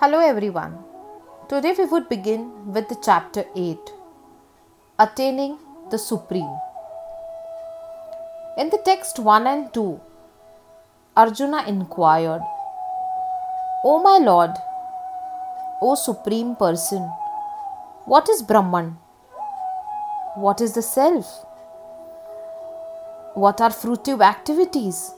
Hello 0.00 0.18
everyone. 0.18 0.78
Today 1.46 1.74
we 1.78 1.84
would 1.84 2.08
begin 2.08 2.44
with 2.74 2.88
the 2.88 2.96
chapter 3.06 3.44
8 3.54 3.76
Attaining 4.98 5.58
the 5.90 5.98
Supreme. 5.98 6.54
In 8.56 8.70
the 8.70 8.80
text 8.82 9.18
1 9.18 9.46
and 9.46 9.74
2, 9.74 10.00
Arjuna 11.18 11.64
inquired, 11.68 12.40
O 13.84 14.00
my 14.02 14.16
Lord, 14.16 14.52
O 15.82 15.94
Supreme 15.96 16.56
Person, 16.56 17.02
what 18.06 18.26
is 18.30 18.40
Brahman? 18.40 18.96
What 20.46 20.62
is 20.62 20.72
the 20.72 20.80
Self? 20.80 21.26
What 23.34 23.60
are 23.60 23.68
fruitive 23.68 24.24
activities? 24.24 25.12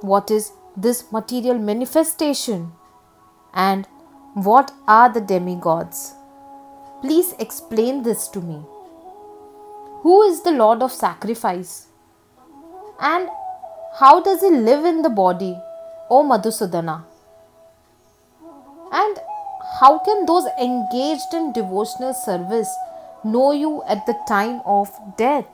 What 0.00 0.30
is 0.30 0.50
this 0.78 1.12
material 1.12 1.58
manifestation? 1.58 2.72
And 3.54 3.86
what 4.34 4.72
are 4.86 5.12
the 5.12 5.20
demigods? 5.20 6.14
Please 7.00 7.34
explain 7.38 8.02
this 8.02 8.28
to 8.28 8.40
me. 8.40 8.62
Who 10.02 10.22
is 10.22 10.42
the 10.42 10.52
Lord 10.52 10.82
of 10.82 10.92
sacrifice? 10.92 11.86
And 13.00 13.28
how 13.98 14.20
does 14.20 14.40
he 14.40 14.50
live 14.50 14.84
in 14.84 15.02
the 15.02 15.10
body, 15.10 15.56
O 16.10 16.22
Madhusudana? 16.22 17.04
And 18.92 19.18
how 19.80 19.98
can 19.98 20.26
those 20.26 20.46
engaged 20.60 21.32
in 21.32 21.52
devotional 21.52 22.14
service 22.14 22.68
know 23.24 23.52
you 23.52 23.82
at 23.88 24.06
the 24.06 24.16
time 24.26 24.60
of 24.64 24.88
death? 25.16 25.46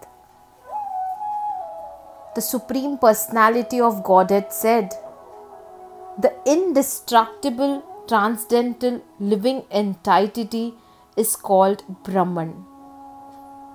The 2.34 2.40
Supreme 2.40 2.98
Personality 2.98 3.80
of 3.80 4.02
Godhead 4.02 4.52
said, 4.52 4.92
The 6.16 6.32
indestructible, 6.46 7.82
transcendental, 8.06 9.02
living 9.18 9.64
entity 9.68 10.74
is 11.16 11.34
called 11.34 11.82
Brahman, 12.04 12.64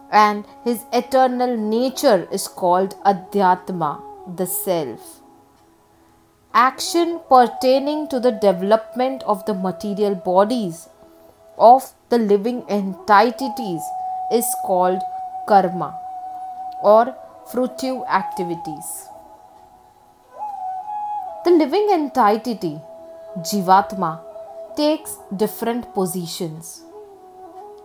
and 0.09 0.45
his 0.63 0.85
eternal 0.93 1.57
nature 1.57 2.29
is 2.31 2.47
called 2.47 2.95
Adhyatma, 3.03 4.01
the 4.37 4.45
Self. 4.45 5.19
Action 6.53 7.19
pertaining 7.27 8.07
to 8.07 8.21
the 8.21 8.31
development 8.31 9.21
of 9.23 9.45
the 9.45 9.53
material 9.53 10.15
bodies 10.15 10.87
of 11.57 11.91
the 12.07 12.17
living 12.17 12.63
entities 12.69 13.81
is 14.31 14.45
called 14.65 15.01
karma 15.45 15.93
or 16.81 17.13
fruitive 17.51 18.07
activities. 18.07 19.08
The 21.49 21.55
living 21.55 21.87
entity, 21.89 22.79
Jivatma, 23.39 24.21
takes 24.77 25.17
different 25.35 25.95
positions. 25.95 26.83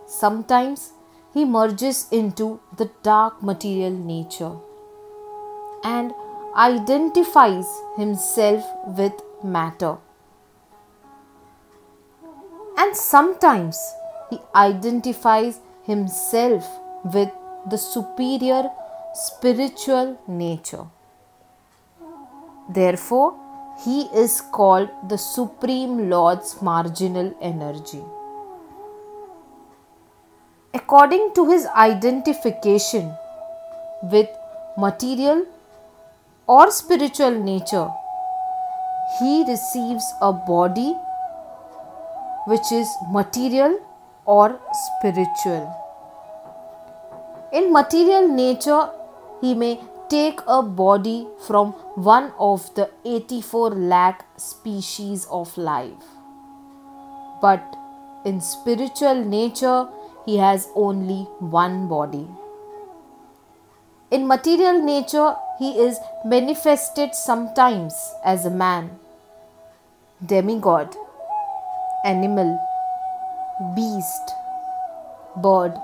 Sometimes 0.06 0.92
he 1.32 1.46
merges 1.46 2.06
into 2.12 2.60
the 2.76 2.90
dark 3.02 3.42
material 3.42 3.90
nature 3.90 4.52
and 5.82 6.12
identifies 6.54 7.64
himself 7.96 8.66
with 8.98 9.14
matter. 9.42 9.96
And 12.76 12.94
sometimes 12.94 13.78
he 14.28 14.40
identifies 14.54 15.60
himself 15.84 16.68
with 17.14 17.30
the 17.70 17.78
superior 17.78 18.68
spiritual 19.14 20.20
nature. 20.28 20.84
Therefore, 22.68 23.40
he 23.82 24.02
is 24.24 24.40
called 24.40 24.88
the 25.08 25.18
Supreme 25.18 26.08
Lord's 26.08 26.60
marginal 26.62 27.34
energy. 27.40 28.02
According 30.72 31.32
to 31.34 31.48
his 31.50 31.66
identification 31.66 33.12
with 34.02 34.28
material 34.76 35.46
or 36.46 36.70
spiritual 36.70 37.30
nature, 37.30 37.88
he 39.18 39.44
receives 39.48 40.04
a 40.20 40.32
body 40.32 40.94
which 42.46 42.72
is 42.72 42.88
material 43.10 43.78
or 44.26 44.60
spiritual. 44.72 45.80
In 47.52 47.72
material 47.72 48.28
nature, 48.28 48.88
he 49.40 49.54
may 49.54 49.80
take 50.08 50.40
a 50.46 50.62
body 50.62 51.26
from 51.46 51.72
one 52.12 52.32
of 52.38 52.74
the 52.74 52.90
84 53.04 53.70
lakh 53.70 54.24
species 54.36 55.26
of 55.30 55.56
life. 55.56 56.04
But 57.40 57.76
in 58.24 58.40
spiritual 58.40 59.24
nature, 59.24 59.86
he 60.26 60.38
has 60.38 60.68
only 60.74 61.24
one 61.38 61.88
body. 61.88 62.26
In 64.10 64.26
material 64.26 64.82
nature, 64.82 65.34
he 65.58 65.78
is 65.78 65.98
manifested 66.24 67.14
sometimes 67.14 67.94
as 68.24 68.46
a 68.46 68.50
man, 68.50 68.90
demigod, 70.24 70.94
animal, 72.04 72.58
beast, 73.74 74.30
bird, 75.36 75.74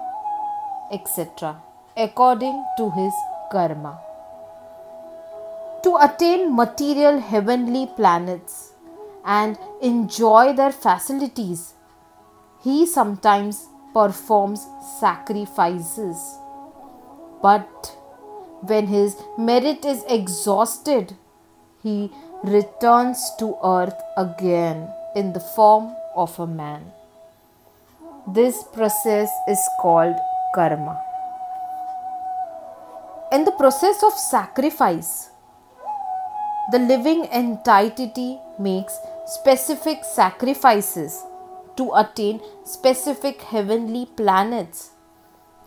etc., 0.92 1.56
according 1.97 2.64
to 2.76 2.91
his 2.91 3.12
karma. 3.50 4.09
To 5.84 5.96
attain 5.96 6.54
material 6.54 7.20
heavenly 7.20 7.86
planets 7.96 8.72
and 9.24 9.58
enjoy 9.80 10.52
their 10.52 10.72
facilities, 10.72 11.74
he 12.62 12.86
sometimes 12.86 13.66
performs 13.94 14.66
sacrifices. 15.00 16.16
But 17.42 17.96
when 18.60 18.86
his 18.86 19.16
merit 19.38 19.84
is 19.84 20.04
exhausted, 20.08 21.16
he 21.82 22.10
returns 22.44 23.30
to 23.38 23.56
earth 23.64 24.00
again 24.16 24.88
in 25.16 25.32
the 25.32 25.41
form 25.41 25.94
of 26.14 26.38
a 26.38 26.47
man. 26.47 26.92
This 28.26 28.62
process 28.74 29.30
is 29.48 29.60
called 29.80 30.16
karma 30.54 31.00
in 33.32 33.44
the 33.44 33.52
process 33.52 34.02
of 34.02 34.12
sacrifice, 34.12 35.30
the 36.72 36.78
living 36.78 37.26
entity 37.26 38.38
makes 38.58 38.98
specific 39.26 40.04
sacrifices 40.04 41.25
to 41.76 41.91
attain 41.94 42.41
specific 42.64 43.42
heavenly 43.42 44.06
planets 44.16 44.91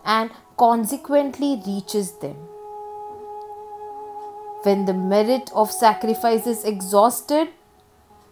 and 0.06 0.32
consequently 0.58 1.62
reaches 1.66 2.18
them. 2.20 2.36
When 4.64 4.86
the 4.86 4.94
merit 4.94 5.50
of 5.54 5.72
sacrifice 5.72 6.48
is 6.48 6.64
exhausted, 6.64 7.50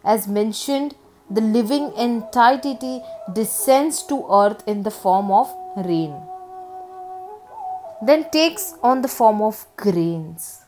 as 0.04 0.28
mentioned, 0.28 0.96
the 1.30 1.42
living 1.42 1.92
entity 1.98 3.02
descends 3.34 4.04
to 4.04 4.26
earth 4.32 4.64
in 4.68 4.84
the 4.84 4.92
form 4.92 5.32
of 5.32 5.54
rain 5.76 6.14
then 8.02 8.30
takes 8.32 8.74
on 8.82 9.02
the 9.02 9.08
form 9.08 9.42
of 9.42 9.66
grains. 9.78 10.61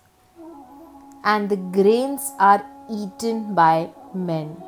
And 1.23 1.49
the 1.49 1.57
grains 1.57 2.31
are 2.39 2.65
eaten 2.89 3.55
by 3.55 3.89
men 4.13 4.61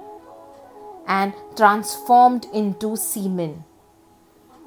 and 1.08 1.34
transformed 1.56 2.48
into 2.54 2.96
semen, 2.96 3.64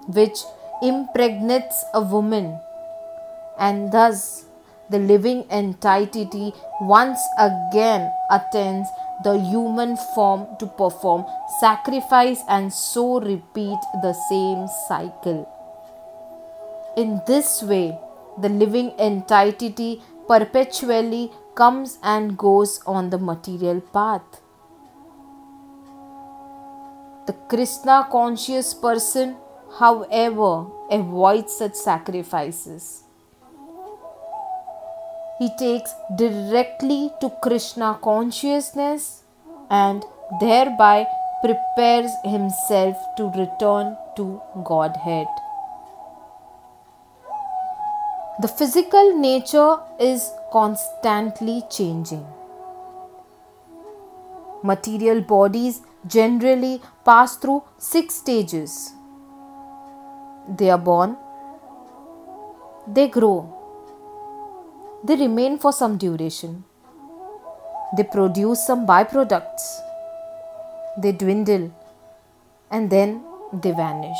which 0.06 0.44
impregnates 0.82 1.84
a 1.94 2.00
woman, 2.00 2.58
and 3.58 3.90
thus 3.90 4.44
the 4.90 4.98
living 4.98 5.44
entity 5.50 6.52
once 6.80 7.20
again 7.38 8.12
attains 8.30 8.86
the 9.24 9.36
human 9.38 9.96
form 10.14 10.46
to 10.58 10.66
perform 10.66 11.26
sacrifice 11.60 12.40
and 12.48 12.72
so 12.72 13.20
repeat 13.20 13.78
the 14.02 14.14
same 14.28 14.68
cycle. 14.86 15.48
In 16.96 17.20
this 17.26 17.62
way, 17.62 17.98
the 18.38 18.48
living 18.48 18.92
entity 18.98 20.00
perpetually 20.28 21.32
comes 21.60 21.98
and 22.02 22.36
goes 22.38 22.80
on 22.86 23.10
the 23.10 23.18
material 23.18 23.80
path. 23.80 24.40
The 27.26 27.34
Krishna 27.50 28.06
conscious 28.10 28.72
person, 28.74 29.36
however, 29.78 30.52
avoids 30.90 31.56
such 31.56 31.74
sacrifices. 31.74 33.02
He 35.38 35.50
takes 35.58 35.92
directly 36.16 37.10
to 37.20 37.30
Krishna 37.42 37.98
consciousness 38.02 39.22
and 39.70 40.04
thereby 40.40 41.06
prepares 41.42 42.10
himself 42.24 42.96
to 43.16 43.30
return 43.42 43.96
to 44.16 44.40
Godhead. 44.64 45.28
The 48.40 48.48
physical 48.48 49.16
nature 49.18 49.78
is 50.00 50.30
constantly 50.52 51.62
changing. 51.70 52.26
Material 54.62 55.20
bodies 55.20 55.82
generally 56.06 56.80
pass 57.04 57.36
through 57.36 57.62
six 57.78 58.14
stages. 58.14 58.92
They 60.48 60.70
are 60.70 60.78
born, 60.78 61.16
they 62.86 63.08
grow, 63.08 63.54
they 65.04 65.16
remain 65.16 65.58
for 65.58 65.72
some 65.72 65.98
duration, 65.98 66.64
they 67.96 68.02
produce 68.02 68.66
some 68.66 68.86
byproducts, 68.86 69.78
they 70.96 71.12
dwindle, 71.12 71.70
and 72.70 72.90
then 72.90 73.22
they 73.52 73.72
vanish. 73.72 74.18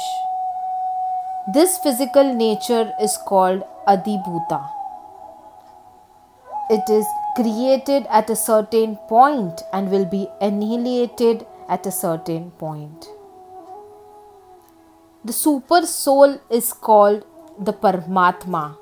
This 1.54 1.78
physical 1.78 2.34
nature 2.34 2.92
is 3.00 3.16
called 3.26 3.62
Adhibhuta. 3.86 4.77
It 6.70 6.90
is 6.90 7.06
created 7.34 8.06
at 8.10 8.28
a 8.28 8.36
certain 8.36 8.96
point 9.08 9.62
and 9.72 9.90
will 9.90 10.04
be 10.04 10.28
annihilated 10.40 11.46
at 11.68 11.86
a 11.86 11.90
certain 11.90 12.50
point. 12.52 13.06
The 15.24 15.32
super 15.32 15.86
soul 15.86 16.38
is 16.50 16.72
called 16.72 17.24
the 17.58 17.72
Paramatma 17.72 18.76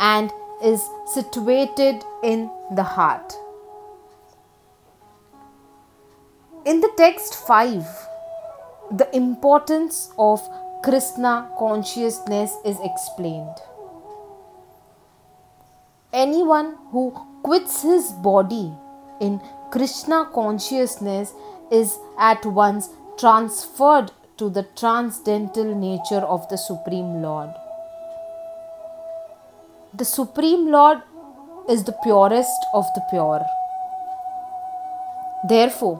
and 0.00 0.32
is 0.62 0.82
situated 1.06 2.02
in 2.22 2.50
the 2.74 2.82
heart. 2.82 3.34
In 6.64 6.80
the 6.80 6.92
text 6.96 7.34
5, 7.46 7.84
the 8.90 9.14
importance 9.14 10.12
of 10.18 10.40
Krishna 10.82 11.50
consciousness 11.58 12.56
is 12.64 12.78
explained. 12.82 13.56
Anyone 16.12 16.76
who 16.90 17.10
quits 17.42 17.80
his 17.82 18.12
body 18.12 18.70
in 19.18 19.40
Krishna 19.70 20.28
consciousness 20.34 21.32
is 21.70 21.98
at 22.18 22.44
once 22.44 22.90
transferred 23.18 24.12
to 24.36 24.50
the 24.50 24.64
transcendental 24.76 25.74
nature 25.74 26.20
of 26.20 26.46
the 26.50 26.58
Supreme 26.58 27.22
Lord. 27.22 27.48
The 29.94 30.04
Supreme 30.04 30.70
Lord 30.70 30.98
is 31.66 31.82
the 31.84 31.96
purest 32.02 32.60
of 32.74 32.84
the 32.94 33.02
pure. 33.08 33.42
Therefore, 35.48 35.98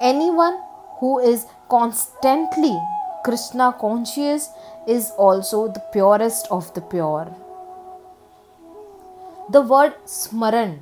anyone 0.00 0.58
who 0.98 1.18
is 1.18 1.44
constantly 1.68 2.74
Krishna 3.22 3.74
conscious 3.78 4.48
is 4.86 5.10
also 5.18 5.68
the 5.68 5.84
purest 5.92 6.46
of 6.50 6.72
the 6.72 6.80
pure. 6.80 7.36
The 9.48 9.60
word 9.60 9.94
smaran, 10.06 10.80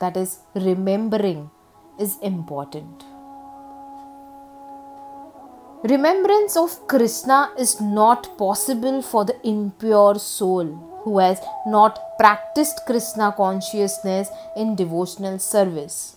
that 0.00 0.16
is 0.16 0.40
remembering, 0.54 1.48
is 1.96 2.18
important. 2.22 3.04
Remembrance 5.84 6.56
of 6.56 6.88
Krishna 6.88 7.52
is 7.56 7.80
not 7.80 8.36
possible 8.36 9.00
for 9.00 9.24
the 9.24 9.36
impure 9.46 10.18
soul 10.18 10.66
who 11.04 11.20
has 11.20 11.40
not 11.68 12.00
practiced 12.18 12.80
Krishna 12.84 13.32
consciousness 13.36 14.28
in 14.56 14.74
devotional 14.74 15.38
service. 15.38 16.16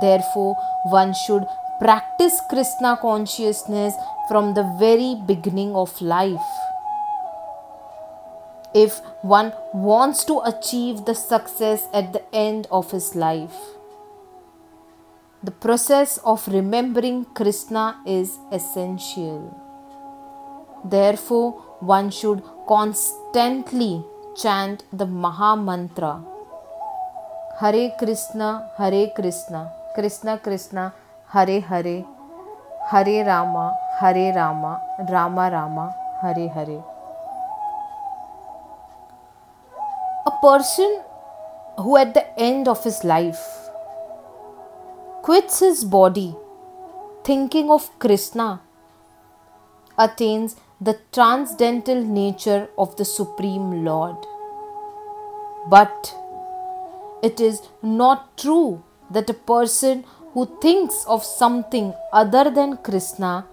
Therefore, 0.00 0.56
one 0.86 1.14
should 1.14 1.46
practice 1.78 2.40
Krishna 2.50 2.98
consciousness 3.00 3.94
from 4.28 4.54
the 4.54 4.64
very 4.80 5.14
beginning 5.26 5.76
of 5.76 6.02
life. 6.02 6.71
If 8.74 9.00
one 9.22 9.52
wants 9.74 10.24
to 10.24 10.40
achieve 10.40 11.04
the 11.04 11.14
success 11.14 11.86
at 11.92 12.12
the 12.12 12.22
end 12.34 12.66
of 12.70 12.90
his 12.90 13.14
life, 13.14 13.54
the 15.42 15.50
process 15.50 16.18
of 16.24 16.46
remembering 16.48 17.24
Krishna 17.34 18.00
is 18.06 18.38
essential. 18.50 19.58
Therefore, 20.84 21.52
one 21.80 22.10
should 22.10 22.42
constantly 22.66 24.04
chant 24.36 24.84
the 24.92 25.06
Maha 25.06 25.56
Mantra 25.56 26.24
Hare 27.60 27.92
Krishna, 27.98 28.70
Hare 28.78 29.10
Krishna, 29.14 29.70
Krishna 29.94 30.38
Krishna, 30.38 30.94
Hare 31.28 31.60
Hare, 31.60 32.04
Hare 32.90 33.24
Rama, 33.24 33.76
Hare 34.00 34.32
Rama, 34.34 34.80
Rama 35.08 35.50
Rama, 35.50 35.94
Hare 36.22 36.48
Hare. 36.48 36.91
A 40.24 40.30
person 40.40 41.02
who 41.78 41.96
at 41.96 42.14
the 42.14 42.38
end 42.38 42.68
of 42.68 42.84
his 42.84 43.02
life 43.02 43.40
quits 45.22 45.58
his 45.58 45.84
body 45.84 46.36
thinking 47.24 47.70
of 47.70 47.90
Krishna 47.98 48.60
attains 49.98 50.54
the 50.80 50.98
transcendental 51.12 52.04
nature 52.04 52.68
of 52.78 52.96
the 52.96 53.04
Supreme 53.04 53.84
Lord. 53.84 54.16
But 55.68 56.14
it 57.22 57.40
is 57.40 57.60
not 57.82 58.36
true 58.36 58.84
that 59.10 59.30
a 59.30 59.34
person 59.34 60.04
who 60.34 60.46
thinks 60.60 61.04
of 61.06 61.24
something 61.24 61.94
other 62.12 62.48
than 62.48 62.76
Krishna 62.76 63.46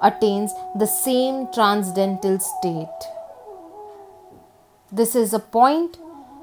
attains 0.00 0.52
the 0.76 0.86
same 0.86 1.48
transcendental 1.52 2.38
state. 2.38 3.10
This 4.90 5.14
is 5.14 5.32
a 5.32 5.38
point 5.38 5.98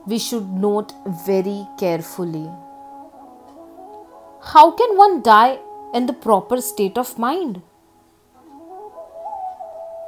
we 0.08 0.18
should 0.18 0.48
note 0.50 0.94
very 1.26 1.68
carefully. 1.78 2.50
How 4.42 4.72
can 4.72 4.98
one 4.98 5.22
die 5.22 5.60
in 5.94 6.06
the 6.06 6.14
proper 6.14 6.62
state 6.62 6.98
of 6.98 7.18
mind? 7.20 7.62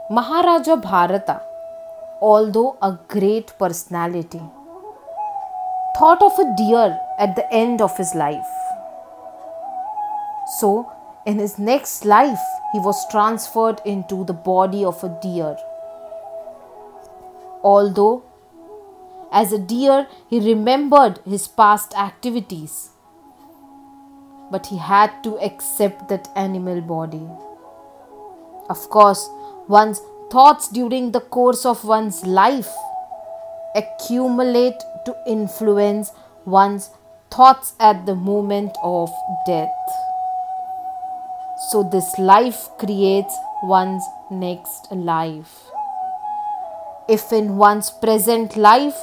Maharaja 0.10 0.76
Bharata, 0.76 1.42
although 2.22 2.78
a 2.82 2.98
great 3.08 3.54
personality, 3.60 4.42
thought 5.98 6.22
of 6.22 6.40
a 6.40 6.54
deer 6.58 7.00
at 7.20 7.36
the 7.36 7.46
end 7.54 7.82
of 7.82 7.96
his 7.98 8.14
life. 8.16 8.52
So, 10.60 10.92
in 11.26 11.40
his 11.40 11.60
next 11.60 12.04
life, 12.04 12.42
he 12.74 12.80
was 12.80 13.08
transferred 13.10 13.80
into 13.86 14.26
the 14.26 14.34
body 14.34 14.84
of 14.84 15.04
a 15.04 15.18
deer. 15.22 15.56
Although, 17.64 18.24
as 19.32 19.54
a 19.54 19.60
deer, 19.60 20.08
he 20.28 20.40
remembered 20.40 21.20
his 21.26 21.48
past 21.48 21.94
activities, 21.96 22.90
but 24.52 24.66
he 24.68 24.78
had 24.78 25.24
to 25.24 25.38
accept 25.40 26.10
that 26.10 26.28
animal 26.36 26.82
body. 26.82 27.26
Of 28.70 28.90
course, 28.90 29.30
one's 29.70 30.02
thoughts 30.30 30.68
during 30.68 31.12
the 31.12 31.22
course 31.22 31.66
of 31.66 31.84
one's 31.86 32.26
life 32.26 32.70
accumulate 33.76 34.80
to 35.06 35.16
influence 35.26 36.12
one's 36.46 36.90
thoughts 37.30 37.74
at 37.80 38.06
the 38.06 38.16
moment 38.16 38.76
of 38.84 39.10
death. 39.48 39.70
So, 41.70 41.84
this 41.84 42.18
life 42.18 42.70
creates 42.80 43.34
one's 43.64 44.04
next 44.30 44.92
life. 44.92 45.72
If 47.08 47.32
in 47.32 47.58
one's 47.58 47.92
present 47.92 48.58
life 48.58 49.00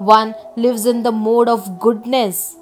one 0.00 0.34
lives 0.56 0.86
in 0.86 1.02
the 1.02 1.12
mode 1.12 1.48
of 1.48 1.78
goodness 1.78 2.56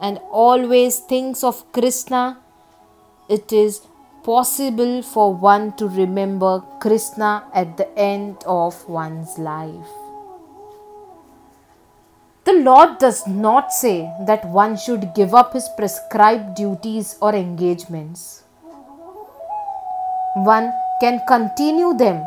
and 0.00 0.18
always 0.30 0.98
thinks 0.98 1.42
of 1.42 1.64
Krishna, 1.72 2.38
it 3.28 3.52
is 3.52 3.80
possible 4.22 5.02
for 5.02 5.34
one 5.34 5.72
to 5.76 5.88
remember 5.88 6.60
Krishna 6.80 7.44
at 7.54 7.76
the 7.76 7.88
end 7.98 8.36
of 8.46 8.88
one's 8.88 9.38
life. 9.38 9.92
The 12.44 12.52
Lord 12.52 12.98
does 12.98 13.26
not 13.26 13.72
say 13.72 14.12
that 14.26 14.44
one 14.44 14.76
should 14.76 15.12
give 15.14 15.34
up 15.34 15.52
his 15.54 15.68
prescribed 15.76 16.56
duties 16.56 17.16
or 17.20 17.34
engagements 17.34 18.42
one 20.34 20.72
can 21.00 21.20
continue 21.28 21.94
them. 21.94 22.26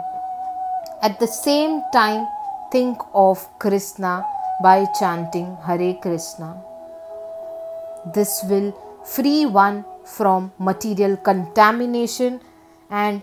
At 1.02 1.20
the 1.20 1.28
same 1.28 1.82
time, 1.92 2.28
think 2.72 3.00
of 3.14 3.48
Krishna 3.58 4.26
by 4.62 4.86
chanting 5.00 5.58
Hare 5.66 5.94
Krishna. 6.02 6.56
This 8.14 8.44
will 8.50 8.74
free 9.04 9.46
one 9.46 9.84
from 10.06 10.52
material 10.60 11.18
contamination 11.18 12.40
and 12.90 13.22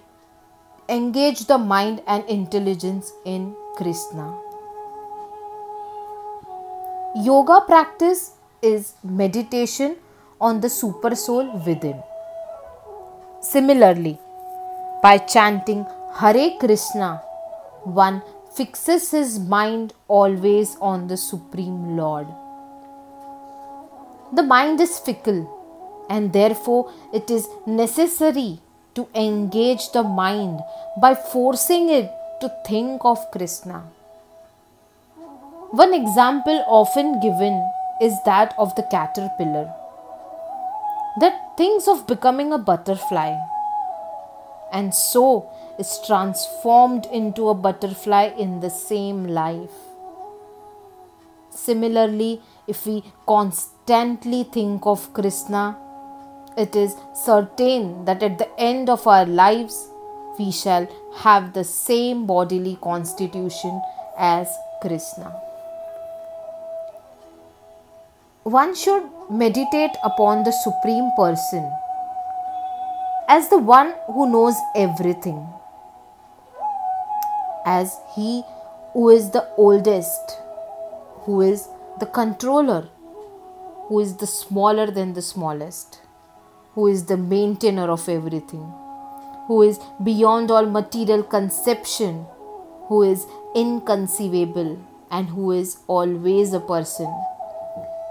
engage 0.88 1.46
the 1.46 1.58
mind 1.58 2.02
and 2.06 2.24
intelligence 2.28 3.12
in 3.24 3.54
Krishna. 3.76 4.36
Yoga 7.14 7.60
practice 7.66 8.32
is 8.60 8.94
meditation 9.02 9.96
on 10.40 10.60
the 10.60 10.68
super 10.68 11.14
soul 11.14 11.62
within. 11.66 12.02
Similarly, 13.40 14.18
by 15.02 15.18
chanting 15.18 15.86
Hare 16.14 16.56
Krishna, 16.58 17.22
one 17.84 18.22
fixes 18.56 19.10
his 19.10 19.38
mind 19.38 19.94
always 20.08 20.76
on 20.80 21.06
the 21.08 21.16
Supreme 21.16 21.96
Lord. 21.96 22.26
The 24.32 24.42
mind 24.42 24.80
is 24.80 24.98
fickle 24.98 25.40
and 26.08 26.32
therefore 26.32 26.92
it 27.12 27.30
is 27.30 27.48
necessary 27.66 28.60
to 28.94 29.08
engage 29.14 29.90
the 29.92 30.02
mind 30.02 30.60
by 31.00 31.14
forcing 31.14 31.88
it 31.88 32.10
to 32.40 32.52
think 32.66 33.02
of 33.04 33.18
Krishna. 33.30 33.84
One 35.70 35.94
example 35.94 36.64
often 36.66 37.20
given 37.20 37.54
is 38.00 38.14
that 38.26 38.54
of 38.58 38.74
the 38.74 38.82
caterpillar 38.90 39.72
that 41.20 41.56
thinks 41.56 41.88
of 41.88 42.06
becoming 42.06 42.52
a 42.52 42.58
butterfly 42.58 43.32
and 44.72 44.94
so 44.94 45.48
is 45.78 46.00
transformed 46.06 47.06
into 47.12 47.48
a 47.48 47.54
butterfly 47.54 48.32
in 48.38 48.60
the 48.60 48.70
same 48.70 49.26
life. 49.26 49.70
Similarly, 51.50 52.40
if 52.66 52.86
we 52.86 53.02
constantly 53.26 54.44
think 54.44 54.86
of 54.86 55.12
Krishna, 55.12 55.76
it 56.56 56.76
is 56.76 56.96
certain 57.14 58.04
that 58.04 58.22
at 58.22 58.38
the 58.38 58.48
end 58.58 58.88
of 58.88 59.06
our 59.06 59.26
lives 59.26 59.88
we 60.38 60.50
shall 60.50 60.86
have 61.16 61.52
the 61.52 61.64
same 61.64 62.26
bodily 62.26 62.78
constitution 62.82 63.80
as 64.18 64.48
Krishna. 64.80 65.32
One 68.44 68.74
should 68.74 69.04
meditate 69.30 69.96
upon 70.02 70.42
the 70.42 70.52
Supreme 70.52 71.10
Person 71.16 71.70
as 73.28 73.48
the 73.48 73.58
one 73.58 73.94
who 74.08 74.28
knows 74.30 74.56
everything, 74.74 75.46
as 77.64 77.98
He 78.14 78.42
who 78.92 79.08
is 79.10 79.30
the 79.30 79.48
oldest, 79.56 80.38
who 81.24 81.40
is 81.40 81.68
the 82.00 82.06
controller, 82.06 82.88
who 83.86 84.00
is 84.00 84.16
the 84.16 84.26
smaller 84.26 84.90
than 84.90 85.14
the 85.14 85.22
smallest, 85.22 86.00
who 86.74 86.86
is 86.86 87.06
the 87.06 87.16
maintainer 87.16 87.90
of 87.90 88.08
everything, 88.08 88.72
who 89.46 89.62
is 89.62 89.78
beyond 90.02 90.50
all 90.50 90.66
material 90.66 91.22
conception, 91.22 92.24
who 92.86 93.02
is 93.02 93.26
inconceivable, 93.54 94.78
and 95.10 95.28
who 95.28 95.52
is 95.52 95.78
always 95.86 96.52
a 96.52 96.60
person. 96.60 97.14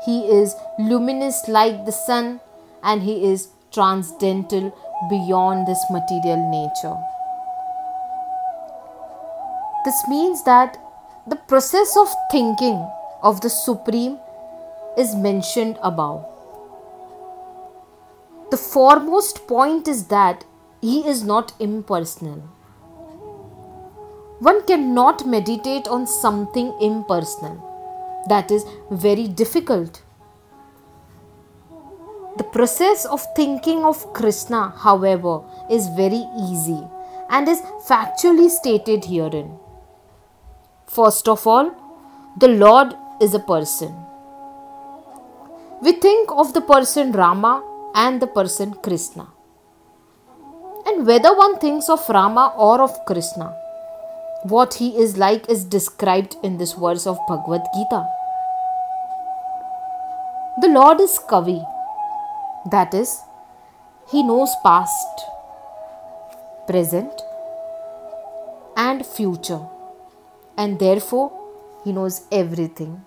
He 0.06 0.26
is 0.26 0.56
luminous 0.80 1.48
like 1.48 1.86
the 1.86 1.92
sun, 1.92 2.40
and 2.84 3.02
he 3.02 3.26
is 3.26 3.50
transcendental 3.72 4.76
beyond 5.10 5.68
this 5.68 5.84
material 5.90 6.50
nature. 6.52 6.98
This 9.84 10.08
means 10.08 10.44
that 10.44 10.78
the 11.28 11.36
process 11.36 11.98
of 11.98 12.08
thinking 12.32 12.88
of 13.24 13.42
the 13.42 13.50
Supreme 13.50 14.20
is 14.98 15.16
mentioned 15.16 15.80
above. 15.82 16.26
The 18.52 18.58
foremost 18.58 19.48
point 19.48 19.88
is 19.88 20.08
that 20.08 20.44
he 20.82 21.08
is 21.08 21.24
not 21.24 21.54
impersonal. 21.60 22.40
One 24.40 24.66
cannot 24.66 25.26
meditate 25.26 25.88
on 25.88 26.06
something 26.06 26.76
impersonal. 26.82 28.26
That 28.28 28.52
is 28.52 28.66
very 28.92 29.28
difficult. 29.28 30.04
The 32.38 32.44
process 32.44 33.06
of 33.06 33.26
thinking 33.36 33.84
of 33.84 34.14
Krishna, 34.14 34.74
however, 34.78 35.42
is 35.70 35.88
very 35.90 36.26
easy 36.40 36.82
and 37.30 37.48
is 37.48 37.62
factually 37.88 38.50
stated 38.50 39.06
herein. 39.06 39.61
First 40.96 41.30
of 41.30 41.48
all, 41.48 41.72
the 42.38 42.50
Lord 42.50 42.94
is 43.22 43.34
a 43.34 43.40
person. 43.40 43.96
We 45.82 45.94
think 45.94 46.30
of 46.32 46.54
the 46.54 46.60
person 46.60 47.14
Rama 47.14 47.64
and 47.96 48.22
the 48.22 48.28
person 48.28 48.74
Krishna. 48.74 49.28
And 50.86 51.08
whether 51.08 51.34
one 51.34 51.60
thinks 51.60 51.88
of 51.88 52.10
Rama 52.10 52.54
or 52.58 52.82
of 52.82 53.06
Krishna, 53.06 53.56
what 54.44 54.74
he 54.74 54.98
is 54.98 55.18
like 55.18 55.50
is 55.50 55.64
described 55.64 56.36
in 56.44 56.58
this 56.58 56.74
verse 56.74 57.08
of 57.08 57.18
Bhagavad 57.26 57.62
Gita. 57.74 58.06
The 60.60 60.68
Lord 60.68 61.00
is 61.00 61.18
Kavi, 61.30 61.66
that 62.70 62.94
is, 62.94 63.22
he 64.12 64.24
knows 64.24 64.54
past, 64.62 65.22
present, 66.68 67.22
and 68.76 69.06
future, 69.06 69.62
and 70.62 70.78
therefore 70.80 71.28
he 71.84 71.92
knows 71.92 72.22
everything. 72.32 73.04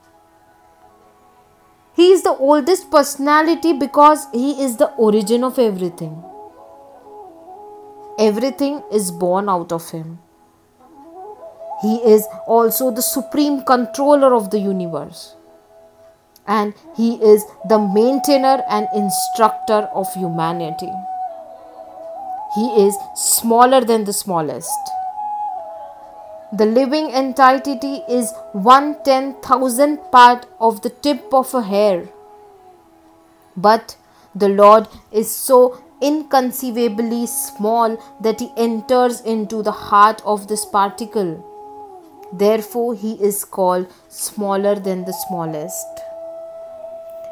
He 1.96 2.10
is 2.12 2.22
the 2.24 2.36
oldest 2.50 2.90
personality 2.90 3.72
because 3.72 4.26
he 4.32 4.62
is 4.64 4.76
the 4.76 4.88
origin 5.08 5.44
of 5.44 5.58
everything. 5.58 6.14
Everything 8.18 8.82
is 8.92 9.12
born 9.12 9.48
out 9.48 9.70
of 9.76 9.88
him. 9.90 10.18
He 11.82 11.94
is 12.14 12.26
also 12.46 12.90
the 12.90 13.02
supreme 13.02 13.62
controller 13.64 14.34
of 14.34 14.50
the 14.50 14.58
universe. 14.58 15.36
And 16.46 16.74
he 16.96 17.14
is 17.32 17.44
the 17.68 17.78
maintainer 17.78 18.56
and 18.68 18.88
instructor 18.94 19.80
of 20.02 20.12
humanity. 20.14 20.92
He 22.56 22.66
is 22.86 22.96
smaller 23.14 23.80
than 23.84 24.04
the 24.04 24.12
smallest. 24.12 24.94
The 26.56 26.66
living 26.66 27.10
entity 27.10 28.02
is 28.08 28.32
one 28.52 29.02
ten 29.02 29.34
thousandth 29.42 30.12
part 30.12 30.46
of 30.60 30.82
the 30.82 30.90
tip 30.90 31.34
of 31.34 31.52
a 31.52 31.60
hair. 31.60 32.08
But 33.56 33.96
the 34.36 34.48
Lord 34.48 34.86
is 35.10 35.34
so 35.34 35.82
inconceivably 36.00 37.26
small 37.26 37.96
that 38.20 38.38
he 38.38 38.52
enters 38.56 39.20
into 39.22 39.64
the 39.64 39.72
heart 39.72 40.22
of 40.24 40.46
this 40.46 40.64
particle. 40.64 41.32
Therefore, 42.32 42.94
he 42.94 43.14
is 43.14 43.44
called 43.44 43.92
smaller 44.08 44.76
than 44.76 45.04
the 45.04 45.12
smallest. 45.26 46.04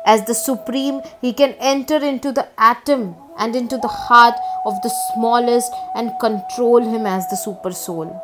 As 0.05 0.25
the 0.25 0.35
Supreme, 0.35 1.01
he 1.21 1.33
can 1.33 1.55
enter 1.61 2.03
into 2.03 2.33
the 2.33 2.49
atom 2.59 3.15
and 3.39 3.55
into 3.55 3.79
the 3.79 3.95
heart 4.03 4.35
of 4.67 4.83
the 4.83 4.93
smallest 5.15 5.73
and 5.95 6.11
control 6.19 6.81
him 6.81 7.07
as 7.07 7.29
the 7.29 7.37
Super 7.37 7.71
Soul. 7.71 8.21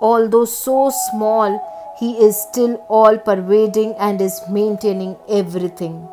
Although 0.00 0.44
so 0.44 0.90
small, 1.10 1.60
he 1.98 2.12
is 2.24 2.40
still 2.40 2.74
all 2.88 3.18
pervading 3.18 3.94
and 3.98 4.20
is 4.20 4.40
maintaining 4.48 5.16
everything. 5.28 6.08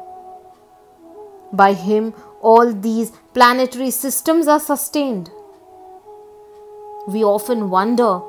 By 1.54 1.74
him, 1.74 2.13
all 2.42 2.74
these 2.74 3.12
planetary 3.34 3.92
systems 3.92 4.48
are 4.48 4.60
sustained. 4.60 5.30
We 7.08 7.24
often 7.24 7.70
wonder 7.70 8.22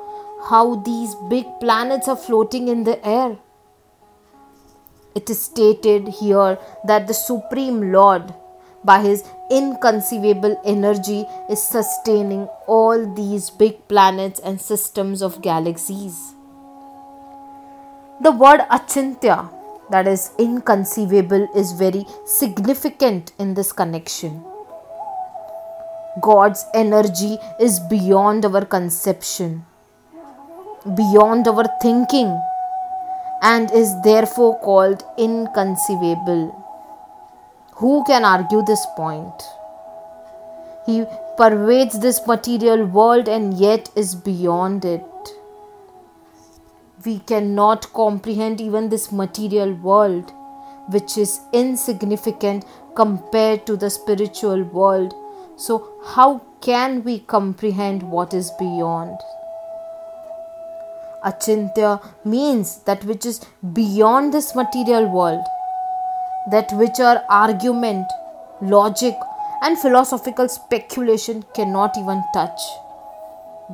how 0.49 0.75
these 0.85 1.15
big 1.29 1.45
planets 1.59 2.07
are 2.07 2.15
floating 2.15 2.67
in 2.67 2.83
the 2.83 3.03
air. 3.05 3.37
It 5.15 5.31
is 5.31 5.41
stated 5.41 6.07
here 6.07 6.59
that 6.85 7.07
the 7.07 7.13
Supreme 7.15 7.91
Lord 7.91 8.35
by 8.87 9.01
his 9.01 9.23
inconceivable 9.51 10.59
energy 10.65 11.25
is 11.49 11.61
sustaining 11.61 12.47
all 12.67 13.05
these 13.15 13.49
big 13.49 13.87
planets 13.87 14.39
and 14.39 14.61
systems 14.61 15.21
of 15.21 15.41
galaxies. 15.41 16.17
The 18.21 18.31
word 18.31 18.61
achintya, 18.71 19.49
that 19.91 20.07
is 20.07 20.31
inconceivable, 20.39 21.47
is 21.55 21.73
very 21.73 22.05
significant 22.25 23.33
in 23.37 23.53
this 23.53 23.71
connection. 23.71 24.43
God's 26.21 26.65
energy 26.73 27.37
is 27.59 27.79
beyond 27.79 28.45
our 28.45 28.65
conception, 28.65 29.65
beyond 30.95 31.47
our 31.47 31.65
thinking, 31.81 32.31
and 33.43 33.69
is 33.71 33.93
therefore 34.03 34.57
called 34.61 35.03
inconceivable. 35.17 36.66
Who 37.79 38.03
can 38.05 38.25
argue 38.25 38.63
this 38.63 38.87
point? 38.95 39.43
He 40.87 41.05
pervades 41.37 41.99
this 41.99 42.25
material 42.25 42.83
world 42.85 43.27
and 43.29 43.53
yet 43.53 43.91
is 43.95 44.15
beyond 44.15 44.83
it. 44.83 45.03
We 47.05 47.19
cannot 47.19 47.93
comprehend 47.93 48.59
even 48.61 48.89
this 48.89 49.11
material 49.11 49.73
world, 49.75 50.31
which 50.89 51.19
is 51.19 51.39
insignificant 51.53 52.65
compared 52.95 53.67
to 53.67 53.77
the 53.77 53.91
spiritual 53.91 54.63
world. 54.63 55.13
So, 55.55 55.87
how 56.03 56.41
can 56.61 57.03
we 57.03 57.19
comprehend 57.19 58.01
what 58.01 58.33
is 58.33 58.49
beyond? 58.57 59.19
Achintya 61.23 62.03
means 62.25 62.77
that 62.85 63.05
which 63.05 63.23
is 63.23 63.39
beyond 63.73 64.33
this 64.33 64.55
material 64.55 65.05
world 65.05 65.45
that 66.51 66.71
which 66.73 66.99
our 66.99 67.23
argument, 67.29 68.05
logic, 68.61 69.15
and 69.61 69.77
philosophical 69.77 70.47
speculation 70.47 71.43
cannot 71.53 71.97
even 71.97 72.23
touch, 72.33 72.59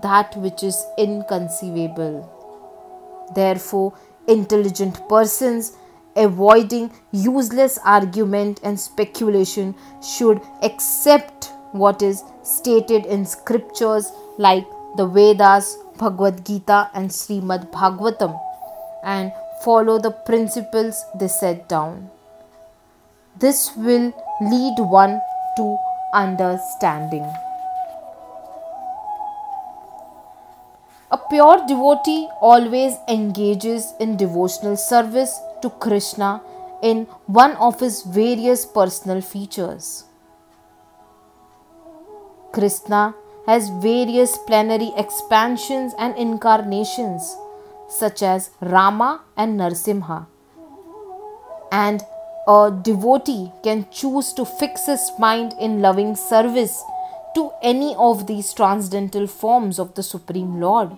that 0.02 0.36
which 0.38 0.64
is 0.64 0.86
inconceivable. 0.98 2.30
Therefore, 3.36 3.94
intelligent 4.28 5.08
persons 5.10 5.74
avoiding 6.16 6.92
useless 7.12 7.80
argument 7.84 8.60
and 8.64 8.80
speculation, 8.80 9.76
should 10.02 10.42
accept 10.62 11.52
what 11.72 12.02
is 12.02 12.24
stated 12.44 13.06
in 13.06 13.26
scriptures 13.26 14.12
like 14.38 14.66
the 14.98 15.08
Vedas, 15.08 15.78
Bhagavad 15.98 16.46
Gita, 16.46 16.90
and 16.94 17.10
Srimad 17.10 17.72
Bhagavatam 17.72 18.40
and 19.04 19.32
follow 19.64 20.00
the 20.00 20.12
principles 20.12 21.04
they 21.20 21.28
set 21.28 21.68
down. 21.68 22.10
This 23.36 23.76
will 23.76 24.14
lead 24.42 24.76
one 24.78 25.20
to 25.58 25.78
understanding. 26.14 27.26
A 31.12 31.18
pure 31.18 31.66
devotee 31.68 32.28
always 32.42 32.94
engages 33.08 33.94
in 34.00 34.18
devotional 34.18 34.78
service 34.78 35.40
to 35.62 35.70
Krishna 35.70 36.42
in 36.84 37.06
one 37.26 37.56
of 37.58 37.80
his 37.80 38.04
various 38.04 38.66
personal 38.66 39.22
features. 39.22 40.06
Krishna 42.52 43.16
has 43.48 43.70
various 43.82 44.38
plenary 44.46 44.92
expansions 44.96 45.94
and 45.98 46.16
incarnations 46.18 47.36
such 47.90 48.22
as 48.22 48.52
Rama 48.62 49.22
and 49.36 49.60
Narsimha. 49.60 50.28
And 51.72 52.04
a 52.48 52.72
devotee 52.84 53.52
can 53.64 53.86
choose 53.90 54.34
to 54.34 54.46
fix 54.46 54.86
his 54.88 55.12
mind 55.18 55.54
in 55.60 55.82
loving 55.82 56.16
service 56.16 56.84
to 57.36 57.52
any 57.62 57.96
of 57.96 58.28
these 58.28 58.54
transcendental 58.54 59.28
forms 59.28 59.80
of 59.80 59.96
the 59.96 60.04
Supreme 60.04 60.60
Lord. 60.60 60.92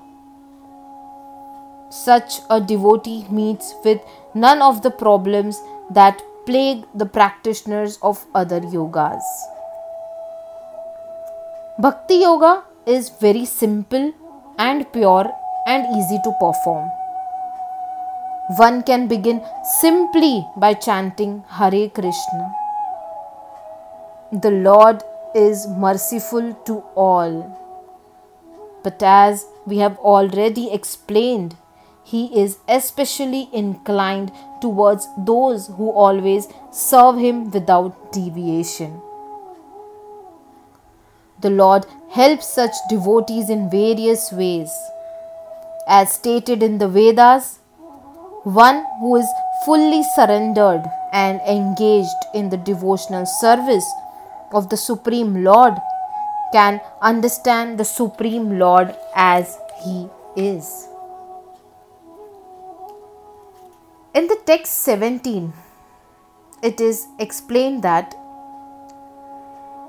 Such 1.90 2.40
a 2.50 2.60
devotee 2.60 3.26
meets 3.30 3.76
with 3.84 4.02
none 4.34 4.62
of 4.62 4.82
the 4.82 4.90
problems 4.90 5.62
that 5.92 6.22
plague 6.46 6.84
the 6.96 7.06
practitioners 7.06 8.00
of 8.02 8.26
other 8.34 8.60
yogas. 8.60 9.24
Bhakti 11.80 12.16
Yoga 12.16 12.64
is 12.86 13.10
very 13.10 13.46
simple 13.46 14.14
and 14.58 14.92
pure 14.92 15.32
and 15.68 15.86
easy 15.96 16.20
to 16.24 16.32
perform. 16.40 16.90
One 18.48 18.84
can 18.84 19.08
begin 19.08 19.42
simply 19.80 20.48
by 20.56 20.76
chanting 20.76 21.44
Hare 21.50 21.90
Krishna. 21.90 22.54
The 24.32 24.52
Lord 24.52 25.02
is 25.34 25.66
merciful 25.68 26.54
to 26.66 26.84
all. 26.96 27.60
But 28.84 29.02
as 29.02 29.48
we 29.66 29.80
have 29.80 29.98
already 29.98 30.72
explained, 30.72 31.56
He 32.04 32.40
is 32.40 32.60
especially 32.70 33.50
inclined 33.52 34.32
towards 34.62 35.08
those 35.18 35.66
who 35.66 35.90
always 35.90 36.48
serve 36.72 37.18
Him 37.18 37.50
without 37.50 38.14
deviation. 38.14 39.02
The 41.42 41.50
Lord 41.50 41.88
helps 42.12 42.48
such 42.48 42.76
devotees 42.90 43.50
in 43.50 43.72
various 43.72 44.32
ways. 44.32 44.70
As 45.88 46.14
stated 46.14 46.62
in 46.62 46.78
the 46.78 46.88
Vedas, 46.88 47.60
one 48.46 48.86
who 49.00 49.16
is 49.16 49.28
fully 49.66 50.04
surrendered 50.04 50.84
and 51.12 51.42
engaged 51.42 52.26
in 52.36 52.50
the 52.50 52.58
devotional 52.58 53.26
service 53.26 53.86
of 54.54 54.70
the 54.70 54.78
Supreme 54.78 55.44
Lord 55.44 55.74
can 56.54 56.80
understand 57.02 57.80
the 57.80 57.84
Supreme 57.84 58.60
Lord 58.60 58.96
as 59.16 59.58
He 59.84 60.08
is. 60.38 60.88
In 64.14 64.28
the 64.28 64.38
text 64.46 64.74
17, 64.84 65.52
it 66.62 66.80
is 66.80 67.08
explained 67.20 67.82
that 67.82 68.14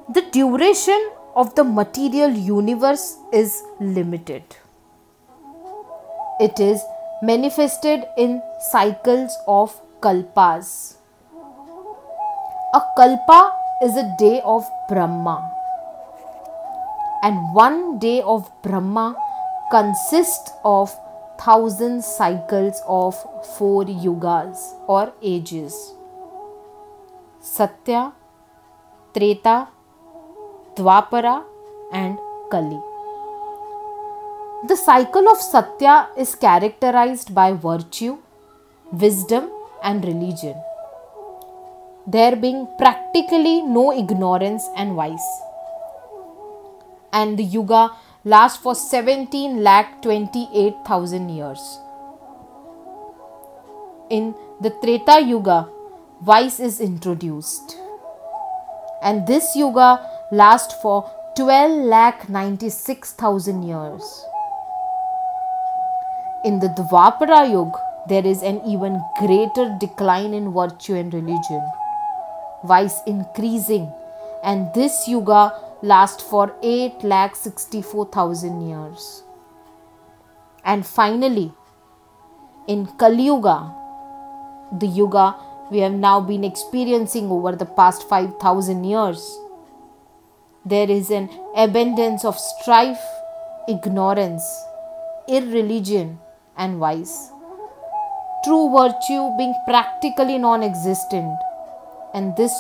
the 0.09 0.23
duration 0.33 1.11
of 1.35 1.55
the 1.57 1.63
material 1.63 2.31
universe 2.31 3.19
is 3.35 3.63
limited. 3.79 4.43
It 6.41 6.59
is 6.59 6.81
manifested 7.23 8.05
in 8.17 8.43
cycles 8.61 9.37
of 9.49 9.73
kalpas. 10.01 10.97
A 12.75 12.81
kalpa 12.97 13.53
is 13.83 13.97
a 13.97 14.15
day 14.19 14.41
of 14.45 14.65
Brahma. 14.89 15.51
And 17.23 17.55
one 17.55 17.99
day 17.99 18.21
of 18.21 18.51
Brahma 18.63 19.17
consists 19.71 20.53
of 20.65 20.93
thousand 21.41 22.05
cycles 22.05 22.83
of 22.87 23.15
four 23.57 23.85
yugas 23.85 24.57
or 24.87 25.13
ages 25.23 25.95
Satya, 27.41 28.13
Treta, 29.15 29.69
Dwapara, 30.75 31.45
and 31.93 32.19
Kali. 32.51 32.96
The 34.69 34.77
cycle 34.77 35.29
of 35.29 35.39
Satya 35.39 36.09
is 36.17 36.35
characterized 36.35 37.35
by 37.35 37.53
virtue, 37.53 38.19
wisdom, 38.93 39.51
and 39.83 40.05
religion 40.05 40.57
there 42.07 42.37
being 42.37 42.69
practically 42.79 43.63
no 43.63 43.93
ignorance 43.93 44.69
and 44.77 44.95
vice. 44.95 45.29
And 47.13 47.39
the 47.39 47.43
Yuga 47.43 47.91
lasts 48.25 48.63
for 48.63 48.75
17 48.75 49.63
lakh 49.63 50.03
28,000 50.03 51.29
years. 51.29 51.81
In 54.11 54.35
the 54.61 54.71
Treta 54.83 55.21
Yuga, 55.21 55.69
vice 56.23 56.61
is 56.61 56.81
introduced. 56.81 57.77
And 59.03 59.27
this 59.27 59.57
Yuga 59.57 60.09
lasts 60.31 60.75
for 60.81 61.11
12 61.37 61.87
lakh 61.87 62.29
96,000 62.29 63.63
years. 63.65 64.25
In 66.47 66.61
the 66.61 66.69
Dwapara 66.69 67.51
Yuga, 67.51 67.79
there 68.09 68.25
is 68.25 68.43
an 68.43 68.61
even 68.65 69.03
greater 69.19 69.77
decline 69.81 70.33
in 70.33 70.53
virtue 70.53 70.95
and 70.95 71.13
religion 71.13 71.61
vice 72.67 73.01
increasing, 73.07 73.93
and 74.43 74.73
this 74.75 75.09
yuga 75.09 75.53
lasts 75.83 76.23
for 76.23 76.55
8 76.63 77.03
lakh 77.03 77.37
64,000 77.37 78.69
years. 78.69 79.23
And 80.65 80.85
finally, 80.85 81.53
in 82.67 82.87
Kali 82.87 83.27
Yuga, 83.27 83.73
the 84.73 84.87
yuga 84.87 85.37
we 85.71 85.79
have 85.79 85.93
now 85.93 86.21
been 86.21 86.45
experiencing 86.45 87.31
over 87.31 87.57
the 87.57 87.67
past 87.67 88.09
5,000 88.09 88.85
years, 88.85 89.39
there 90.65 90.91
is 90.91 91.11
an 91.11 91.29
abundance 91.57 92.25
of 92.25 92.39
strife, 92.39 93.03
ignorance, 93.69 94.45
irreligion, 95.29 96.19
and 96.57 96.79
vice. 96.79 97.31
True 98.45 98.71
virtue 98.71 99.37
being 99.37 99.55
practically 99.67 100.39
non 100.39 100.63
existent 100.63 101.39
and 102.15 102.37
this 102.37 102.53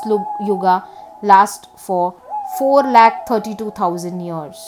yuga 0.44 0.84
lasts 1.22 1.68
for 1.86 2.14
4,32,000 2.60 4.24
years. 4.24 4.58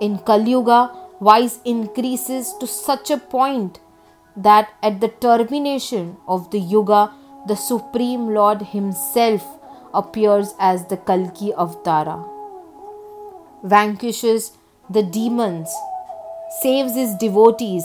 In 0.00 0.18
Kali 0.18 0.50
Yuga, 0.50 0.90
vice 1.20 1.60
increases 1.64 2.54
to 2.60 2.66
such 2.66 3.10
a 3.10 3.16
point 3.16 3.80
that 4.36 4.68
at 4.82 5.00
the 5.00 5.08
termination 5.08 6.16
of 6.28 6.50
the 6.50 6.58
Yuga, 6.58 7.12
the 7.46 7.54
Supreme 7.56 8.34
Lord 8.34 8.60
Himself 8.60 9.46
appears 9.94 10.52
as 10.58 10.86
the 10.88 10.96
Kalki 10.96 11.52
Avatara, 11.52 12.28
vanquishes 13.62 14.52
the 14.90 15.02
demons, 15.02 15.70
saves 16.62 16.94
his 16.94 17.14
devotees, 17.16 17.84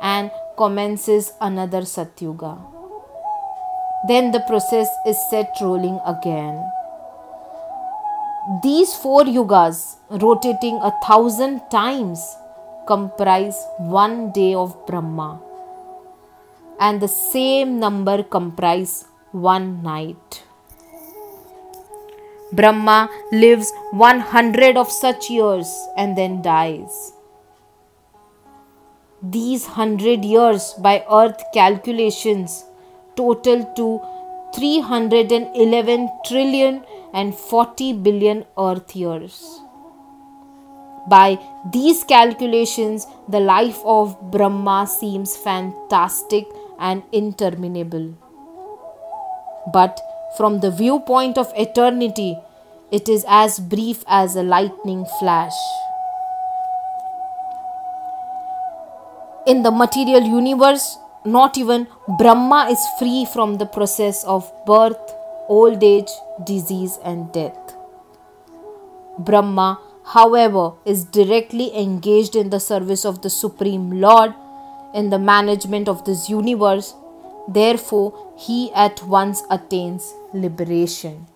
and 0.00 0.30
commences 0.56 1.32
another 1.40 1.82
Satyuga. 1.82 2.58
Then 4.08 4.30
the 4.30 4.40
process 4.40 4.88
is 5.06 5.18
set 5.30 5.52
rolling 5.60 5.98
again. 6.06 6.70
These 8.62 8.94
four 8.94 9.24
yugas, 9.24 9.96
rotating 10.10 10.76
a 10.82 10.92
thousand 11.04 11.62
times, 11.70 12.20
comprise 12.86 13.56
one 13.78 14.30
day 14.30 14.54
of 14.54 14.86
Brahma, 14.86 15.40
and 16.78 17.00
the 17.02 17.08
same 17.08 17.80
number 17.80 18.22
comprise 18.22 19.06
one 19.32 19.82
night. 19.82 20.44
Brahma 22.52 23.10
lives 23.32 23.72
100 23.90 24.76
of 24.76 24.90
such 24.90 25.28
years 25.28 25.68
and 25.96 26.16
then 26.16 26.42
dies. 26.42 27.15
These 29.22 29.66
100 29.66 30.24
years 30.26 30.74
by 30.78 31.02
earth 31.10 31.42
calculations 31.54 32.64
total 33.16 33.64
to 33.76 34.00
311 34.54 36.10
trillion 36.26 36.84
and 37.14 37.34
40 37.34 37.94
billion 37.94 38.44
earth 38.58 38.94
years. 38.94 39.60
By 41.08 41.38
these 41.72 42.04
calculations, 42.04 43.06
the 43.26 43.40
life 43.40 43.78
of 43.86 44.20
Brahma 44.30 44.86
seems 44.86 45.34
fantastic 45.34 46.46
and 46.78 47.02
interminable. 47.10 48.14
But 49.72 49.98
from 50.36 50.60
the 50.60 50.70
viewpoint 50.70 51.38
of 51.38 51.50
eternity, 51.56 52.36
it 52.90 53.08
is 53.08 53.24
as 53.26 53.58
brief 53.58 54.04
as 54.06 54.36
a 54.36 54.42
lightning 54.42 55.06
flash. 55.18 55.54
In 59.46 59.62
the 59.62 59.70
material 59.70 60.22
universe, 60.22 60.98
not 61.24 61.56
even 61.56 61.86
Brahma 62.18 62.66
is 62.68 62.84
free 62.98 63.24
from 63.32 63.58
the 63.58 63.66
process 63.66 64.24
of 64.24 64.50
birth, 64.66 64.98
old 65.48 65.84
age, 65.84 66.10
disease, 66.44 66.98
and 67.04 67.30
death. 67.32 67.76
Brahma, 69.20 69.78
however, 70.04 70.72
is 70.84 71.04
directly 71.04 71.72
engaged 71.76 72.34
in 72.34 72.50
the 72.50 72.58
service 72.58 73.04
of 73.04 73.22
the 73.22 73.30
Supreme 73.30 74.00
Lord 74.00 74.34
in 74.94 75.10
the 75.10 75.18
management 75.20 75.88
of 75.88 76.04
this 76.04 76.28
universe. 76.28 76.94
Therefore, 77.46 78.34
he 78.36 78.72
at 78.72 79.00
once 79.04 79.44
attains 79.48 80.12
liberation. 80.34 81.28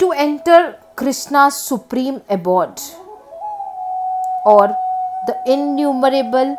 To 0.00 0.12
enter 0.12 0.78
Krishna's 0.94 1.54
supreme 1.54 2.22
abode 2.30 2.80
or 4.54 4.68
the 5.26 5.36
innumerable 5.54 6.56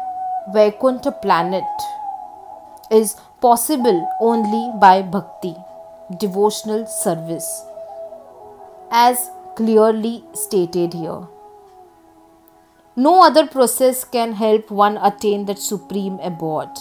Vaikuntha 0.54 1.12
planet 1.12 1.88
is 2.91 3.15
possible 3.41 3.97
only 4.19 4.71
by 4.80 5.02
bhakti 5.02 5.56
devotional 6.19 6.86
service, 6.86 7.47
as 8.91 9.30
clearly 9.56 10.23
stated 10.34 10.93
here. 10.93 11.28
No 12.95 13.21
other 13.23 13.45
process 13.45 14.04
can 14.04 14.34
help 14.34 14.71
one 14.71 14.97
attain 14.97 15.45
that 15.45 15.60
supreme 15.60 16.19
abode. 16.19 16.80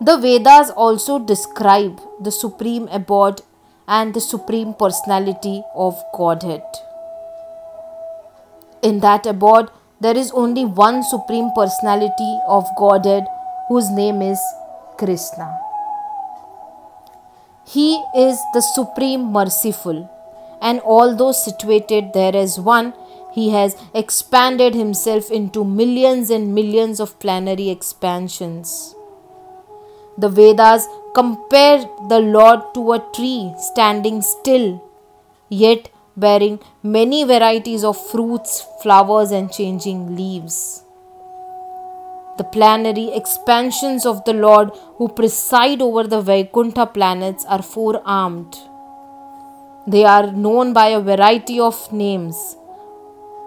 The 0.00 0.18
Vedas 0.18 0.70
also 0.70 1.18
describe 1.18 2.00
the 2.20 2.30
supreme 2.30 2.88
abode 2.88 3.40
and 3.88 4.12
the 4.12 4.20
supreme 4.20 4.74
personality 4.74 5.62
of 5.74 5.96
Godhead. 6.14 6.62
In 8.86 9.00
that 9.00 9.26
abode, 9.26 9.70
there 10.00 10.16
is 10.16 10.30
only 10.30 10.64
one 10.64 11.02
supreme 11.02 11.50
personality 11.54 12.32
of 12.46 12.66
Godhead 12.78 13.24
whose 13.68 13.90
name 13.90 14.22
is 14.22 14.38
Krishna. 14.96 15.46
He 17.66 18.00
is 18.14 18.38
the 18.54 18.60
Supreme 18.60 19.24
Merciful, 19.32 20.08
and 20.62 20.80
although 20.82 21.32
situated 21.32 22.12
there 22.12 22.36
as 22.36 22.60
one, 22.60 22.92
he 23.32 23.50
has 23.50 23.76
expanded 23.92 24.76
himself 24.76 25.32
into 25.32 25.64
millions 25.64 26.30
and 26.30 26.54
millions 26.54 27.00
of 27.00 27.18
planetary 27.18 27.70
expansions. 27.70 28.94
The 30.16 30.28
Vedas 30.28 30.86
compare 31.12 31.78
the 32.08 32.20
Lord 32.20 32.60
to 32.74 32.92
a 32.92 33.04
tree 33.16 33.52
standing 33.58 34.22
still, 34.22 34.80
yet 35.48 35.90
bearing 36.16 36.58
many 36.82 37.24
varieties 37.24 37.84
of 37.84 37.96
fruits, 38.10 38.64
flowers, 38.82 39.30
and 39.30 39.52
changing 39.52 40.16
leaves. 40.16 40.82
The 42.38 42.44
planetary 42.44 43.14
expansions 43.14 44.04
of 44.04 44.24
the 44.24 44.34
Lord 44.34 44.70
who 44.96 45.08
preside 45.08 45.80
over 45.80 46.04
the 46.04 46.20
Vaikuntha 46.20 46.86
planets 46.86 47.44
are 47.46 47.62
four 47.62 48.02
armed. 48.04 48.56
They 49.86 50.04
are 50.04 50.32
known 50.32 50.72
by 50.72 50.88
a 50.88 51.00
variety 51.00 51.60
of 51.60 51.92
names 51.92 52.56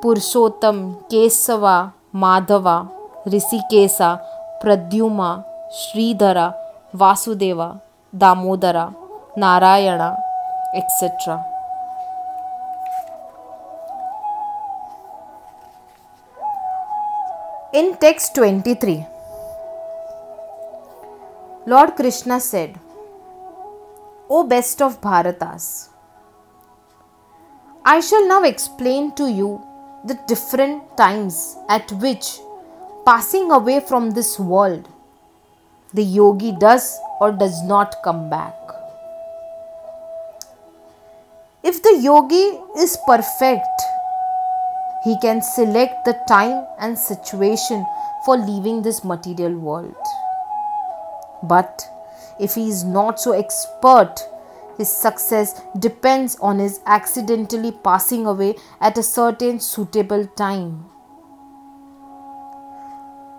Purushottam, 0.02 1.10
Kesava, 1.10 1.94
Madhava, 2.14 2.90
Rishikesa, 3.28 4.22
Pradyumna, 4.64 5.44
Sridhara, 5.70 6.56
Vasudeva, 6.96 7.82
Damodara, 8.16 8.96
Narayana, 9.36 10.16
etc. 10.74 11.59
In 17.72 17.98
text 17.98 18.34
23, 18.34 19.06
Lord 21.68 21.96
Krishna 21.96 22.40
said, 22.40 22.80
O 24.28 24.44
best 24.44 24.82
of 24.82 25.00
Bharatas, 25.00 25.90
I 27.86 28.00
shall 28.00 28.28
now 28.28 28.42
explain 28.42 29.14
to 29.18 29.30
you 29.30 29.62
the 30.04 30.18
different 30.28 30.98
times 30.98 31.58
at 31.70 31.92
which, 31.92 32.40
passing 33.06 33.52
away 33.52 33.82
from 33.82 34.10
this 34.12 34.40
world, 34.40 34.90
the 35.94 36.02
yogi 36.02 36.54
does 36.54 36.98
or 37.22 37.32
does 37.32 37.62
not 37.62 37.98
come 38.04 38.32
back. 38.32 38.56
If 41.62 41.84
the 41.84 42.00
yogi 42.02 42.60
is 42.80 42.98
perfect, 43.06 43.84
he 45.04 45.18
can 45.20 45.42
select 45.42 46.06
the 46.06 46.18
time 46.28 46.66
and 46.80 46.98
situation 46.98 47.86
for 48.26 48.38
leaving 48.38 48.82
this 48.82 49.04
material 49.04 49.58
world. 49.58 49.96
But 51.44 51.90
if 52.40 52.56
he 52.56 52.70
is 52.70 52.84
not 52.84 53.20
so 53.20 53.32
expert, 53.32 54.16
his 54.78 54.90
success 54.90 55.62
depends 55.78 56.38
on 56.42 56.60
his 56.60 56.80
accidentally 56.86 57.72
passing 57.72 58.26
away 58.26 58.56
at 58.80 58.98
a 58.98 59.04
certain 59.04 59.60
suitable 59.60 60.26
time. 60.26 60.86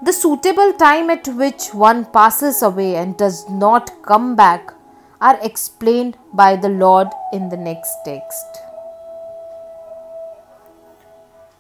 The 0.03 0.12
suitable 0.12 0.73
time 0.75 1.11
at 1.11 1.29
which 1.29 1.75
one 1.75 2.07
passes 2.07 2.62
away 2.62 2.96
and 2.96 3.16
does 3.18 3.49
not 3.51 4.03
come 4.03 4.35
back 4.35 4.73
are 5.20 5.38
explained 5.42 6.16
by 6.33 6.57
the 6.57 6.70
Lord 6.70 7.09
in 7.33 7.51
the 7.51 7.57
next 7.57 7.94
text. 8.05 8.69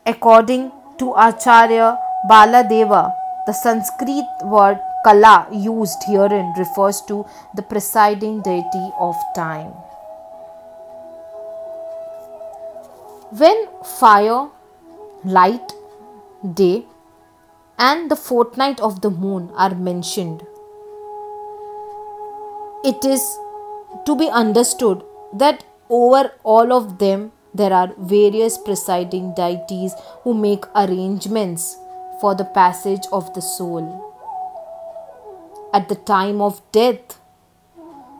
According 0.06 0.72
to 0.98 1.12
Acharya 1.12 1.98
Baladeva, 2.28 3.12
the 3.46 3.52
Sanskrit 3.52 4.24
word 4.42 4.78
Kala 5.04 5.46
used 5.52 6.02
herein 6.04 6.52
refers 6.58 7.00
to 7.08 7.24
the 7.54 7.62
presiding 7.62 8.40
deity 8.42 8.90
of 8.98 9.14
time. 9.34 9.72
When 13.30 13.68
fire, 13.98 14.48
light, 15.24 15.72
day, 16.54 16.84
and 17.78 18.10
the 18.10 18.16
fortnight 18.16 18.80
of 18.80 19.00
the 19.02 19.10
moon 19.10 19.50
are 19.54 19.74
mentioned, 19.74 20.42
it 22.84 23.04
is 23.04 23.22
to 24.06 24.16
be 24.16 24.28
understood 24.28 25.02
that 25.34 25.64
over 25.88 26.32
all 26.42 26.72
of 26.72 26.98
them 26.98 27.32
there 27.54 27.72
are 27.72 27.92
various 27.98 28.58
presiding 28.58 29.34
deities 29.34 29.94
who 30.22 30.34
make 30.34 30.64
arrangements 30.74 31.76
for 32.20 32.34
the 32.34 32.44
passage 32.44 33.06
of 33.12 33.32
the 33.34 33.42
soul. 33.42 34.06
At 35.72 35.88
the 35.88 35.96
time 35.96 36.40
of 36.40 36.60
death, 36.72 37.18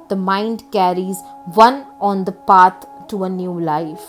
the 0.08 0.16
mind 0.16 0.64
carries 0.72 1.18
one 1.54 1.86
on 2.00 2.24
the 2.24 2.32
path 2.32 2.86
to 3.08 3.24
a 3.24 3.28
new 3.28 3.60
life. 3.60 4.06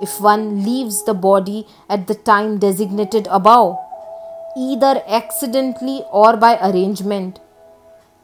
If 0.00 0.20
one 0.20 0.64
leaves 0.64 1.04
the 1.04 1.14
body 1.14 1.66
at 1.88 2.06
the 2.06 2.14
time 2.14 2.58
designated 2.58 3.28
above, 3.30 3.78
either 4.56 5.02
accidentally 5.06 6.02
or 6.10 6.36
by 6.36 6.58
arrangement, 6.58 7.40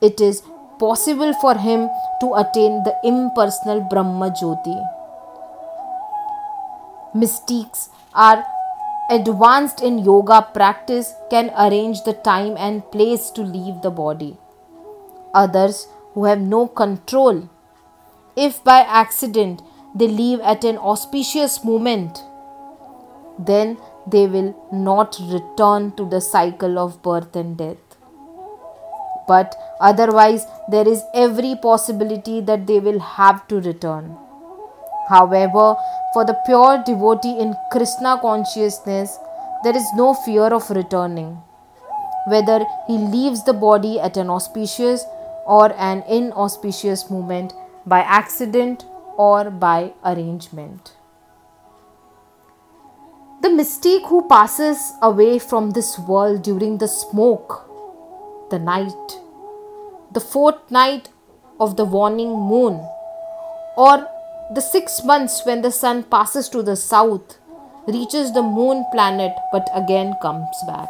it 0.00 0.20
is 0.20 0.42
possible 0.78 1.34
for 1.34 1.54
him 1.54 1.88
to 2.20 2.34
attain 2.34 2.82
the 2.84 2.94
impersonal 3.04 3.80
Brahma 3.90 4.30
Jyoti 4.30 4.95
mystics 7.20 7.88
are 8.14 8.44
advanced 9.10 9.82
in 9.82 9.98
yoga 9.98 10.42
practice 10.54 11.12
can 11.30 11.50
arrange 11.64 12.02
the 12.04 12.12
time 12.12 12.56
and 12.56 12.90
place 12.90 13.30
to 13.30 13.42
leave 13.42 13.82
the 13.82 13.90
body. 13.90 14.36
Others 15.34 15.86
who 16.12 16.24
have 16.24 16.40
no 16.40 16.66
control, 16.66 17.48
if 18.36 18.62
by 18.64 18.80
accident 18.80 19.62
they 19.94 20.08
leave 20.08 20.40
at 20.40 20.64
an 20.64 20.78
auspicious 20.78 21.64
moment, 21.64 22.22
then 23.38 23.76
they 24.06 24.26
will 24.26 24.54
not 24.72 25.18
return 25.30 25.92
to 25.96 26.08
the 26.08 26.20
cycle 26.20 26.78
of 26.78 27.02
birth 27.02 27.36
and 27.36 27.56
death. 27.56 27.76
But 29.28 29.56
otherwise, 29.80 30.46
there 30.70 30.86
is 30.86 31.02
every 31.12 31.56
possibility 31.60 32.40
that 32.42 32.66
they 32.66 32.78
will 32.78 33.00
have 33.00 33.46
to 33.48 33.60
return. 33.60 34.16
However, 35.08 35.74
for 36.16 36.24
the 36.24 36.40
pure 36.46 36.82
devotee 36.86 37.38
in 37.38 37.54
Krishna 37.70 38.18
consciousness, 38.18 39.18
there 39.62 39.76
is 39.76 39.86
no 39.94 40.14
fear 40.14 40.46
of 40.46 40.70
returning. 40.70 41.36
Whether 42.26 42.64
he 42.86 42.96
leaves 42.96 43.44
the 43.44 43.52
body 43.52 44.00
at 44.00 44.16
an 44.16 44.30
auspicious 44.30 45.04
or 45.44 45.74
an 45.74 46.02
inauspicious 46.08 47.10
moment, 47.10 47.52
by 47.84 48.00
accident 48.00 48.86
or 49.18 49.50
by 49.50 49.92
arrangement. 50.06 50.94
The 53.42 53.50
mystic 53.50 54.06
who 54.06 54.26
passes 54.26 54.94
away 55.02 55.38
from 55.38 55.72
this 55.72 55.98
world 55.98 56.42
during 56.42 56.78
the 56.78 56.88
smoke, 56.88 57.68
the 58.48 58.58
night, 58.58 59.20
the 60.12 60.20
fourth 60.20 60.70
night 60.70 61.10
of 61.60 61.76
the 61.76 61.84
waning 61.84 62.30
moon, 62.30 62.80
or 63.76 64.08
the 64.54 64.60
six 64.60 65.02
months 65.02 65.44
when 65.44 65.60
the 65.60 65.72
sun 65.72 66.04
passes 66.04 66.48
to 66.50 66.62
the 66.62 66.76
south, 66.76 67.38
reaches 67.88 68.32
the 68.32 68.42
moon 68.42 68.84
planet 68.92 69.32
but 69.50 69.68
again 69.74 70.14
comes 70.22 70.56
back. 70.68 70.88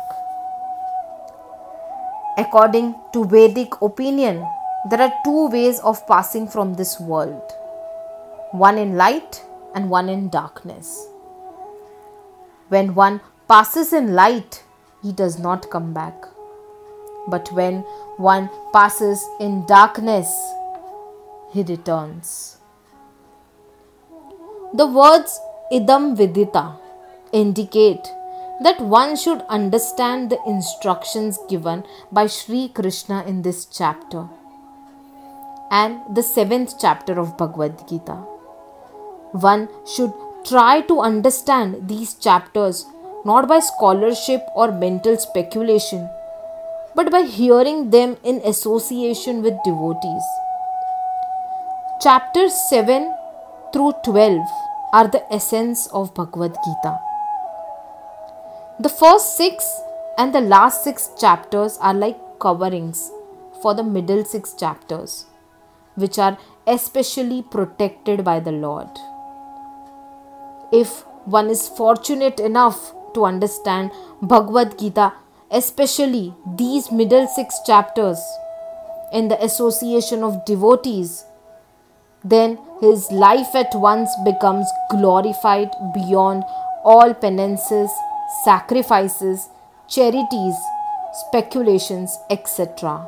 According 2.37 2.95
to 3.15 3.25
Vedic 3.25 3.81
opinion, 3.81 4.47
there 4.91 5.01
are 5.01 5.13
two 5.25 5.49
ways 5.49 5.81
of 5.81 6.07
passing 6.07 6.47
from 6.47 6.75
this 6.75 7.01
world 7.01 7.43
one 8.53 8.79
in 8.79 8.97
light 8.97 9.43
and 9.75 9.89
one 9.91 10.09
in 10.09 10.29
darkness. 10.29 11.09
When 12.69 12.95
one 12.95 13.21
passes 13.49 13.93
in 13.93 14.15
light, 14.15 14.63
he 15.03 15.13
does 15.13 15.39
not 15.39 15.71
come 15.71 15.93
back. 15.93 16.15
But 17.29 17.51
when 17.53 17.81
one 18.17 18.49
passes 18.73 19.25
in 19.41 19.67
darkness, 19.67 20.29
he 21.53 21.63
returns. 21.63 22.56
The 24.79 24.87
words 24.87 25.33
idam 25.77 26.03
viditva 26.19 26.65
indicate 27.33 28.09
that 28.65 28.79
one 28.95 29.17
should 29.17 29.41
understand 29.57 30.29
the 30.29 30.39
instructions 30.47 31.39
given 31.49 31.85
by 32.13 32.27
Sri 32.27 32.69
Krishna 32.69 33.25
in 33.31 33.41
this 33.41 33.65
chapter 33.79 34.27
and 35.71 36.03
the 36.15 36.23
seventh 36.23 36.75
chapter 36.79 37.19
of 37.19 37.39
Bhagavad 37.39 37.89
Gita. 37.89 38.19
One 39.49 39.69
should 39.95 40.13
try 40.45 40.83
to 40.93 41.01
understand 41.01 41.89
these 41.89 42.13
chapters 42.29 42.85
not 43.25 43.49
by 43.49 43.61
scholarship 43.61 44.47
or 44.55 44.71
mental 44.73 45.17
speculation, 45.17 46.07
but 46.95 47.11
by 47.11 47.23
hearing 47.23 47.91
them 47.97 48.19
in 48.23 48.43
association 48.45 49.43
with 49.43 49.65
devotees. 49.65 50.27
Chapters 52.03 52.53
7 52.69 53.15
through 53.73 53.93
12 54.05 54.66
are 54.97 55.09
the 55.15 55.23
essence 55.37 55.81
of 55.89 56.15
Bhagavad 56.15 56.55
Gita. 56.65 56.99
The 58.81 58.89
first 58.89 59.37
six 59.37 59.67
and 60.17 60.35
the 60.35 60.41
last 60.41 60.85
six 60.85 61.11
chapters 61.21 61.77
are 61.83 61.93
like 61.93 62.17
coverings 62.41 63.11
for 63.61 63.75
the 63.75 63.83
middle 63.83 64.25
six 64.25 64.55
chapters, 64.55 65.27
which 65.97 66.19
are 66.19 66.39
especially 66.67 67.43
protected 67.43 68.25
by 68.25 68.41
the 68.41 68.53
Lord. 68.53 68.89
If 70.73 71.05
one 71.27 71.51
is 71.51 71.69
fortunate 71.69 72.41
enough 72.41 72.95
to 73.13 73.27
understand 73.27 73.91
Bhagavad 74.23 74.79
Gita, 74.79 75.13
especially 75.51 76.35
these 76.57 76.91
middle 76.91 77.27
six 77.27 77.61
chapters, 77.67 78.19
in 79.13 79.29
the 79.29 79.43
association 79.45 80.23
of 80.23 80.45
devotees, 80.47 81.25
then 82.31 82.59
his 82.81 83.11
life 83.11 83.55
at 83.55 83.75
once 83.75 84.11
becomes 84.25 84.67
glorified 84.91 85.71
beyond 85.95 86.45
all 86.85 87.15
penances 87.15 87.91
sacrifices, 88.45 89.49
charities, 89.89 90.57
speculations, 91.13 92.19
etc. 92.31 93.07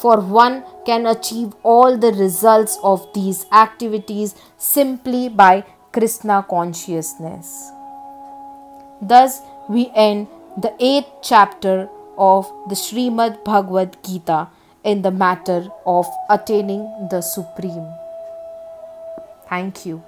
For 0.00 0.20
one 0.20 0.64
can 0.84 1.06
achieve 1.06 1.54
all 1.62 1.96
the 1.96 2.12
results 2.12 2.78
of 2.82 3.06
these 3.14 3.46
activities 3.52 4.34
simply 4.58 5.28
by 5.28 5.64
Krishna 5.92 6.44
consciousness. 6.48 7.70
Thus, 9.00 9.40
we 9.68 9.90
end 9.94 10.26
the 10.56 10.74
eighth 10.80 11.10
chapter 11.22 11.88
of 12.18 12.50
the 12.68 12.74
Srimad 12.74 13.44
Bhagavad 13.44 13.96
Gita 14.04 14.48
in 14.84 15.02
the 15.02 15.10
matter 15.10 15.66
of 15.86 16.06
attaining 16.28 17.08
the 17.10 17.20
Supreme. 17.20 17.88
Thank 19.48 19.86
you. 19.86 20.02